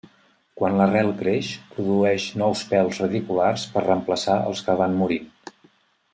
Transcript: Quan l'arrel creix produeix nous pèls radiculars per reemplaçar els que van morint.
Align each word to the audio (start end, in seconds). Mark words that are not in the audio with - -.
Quan 0.59 0.77
l'arrel 0.77 1.11
creix 1.19 1.49
produeix 1.75 2.25
nous 2.43 2.65
pèls 2.73 3.03
radiculars 3.05 3.67
per 3.75 3.85
reemplaçar 3.87 4.41
els 4.49 4.65
que 4.71 4.81
van 4.83 4.99
morint. 5.05 5.31